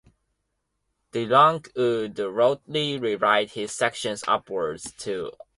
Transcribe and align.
DeLonge 1.11 1.69
would 1.75 2.15
routinely 2.15 2.99
rewrite 2.99 3.51
his 3.51 3.71
sections 3.71 4.23
upwards 4.27 4.85
of 4.87 4.93
four 4.97 5.27
times. 5.29 5.37